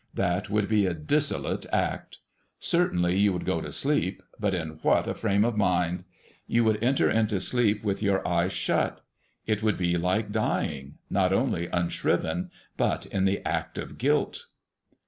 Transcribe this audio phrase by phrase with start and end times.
[0.15, 2.17] That would be a dissolute act.
[2.57, 6.05] Certainly you would go to sleep; but in what a frame of mind!
[6.47, 9.05] You would enter into sleep with your eyes shut.
[9.45, 14.47] It would be like dying, not only unshriven, but in the act of guilt.